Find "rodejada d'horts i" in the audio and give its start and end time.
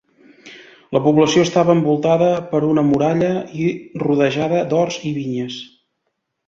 4.07-5.15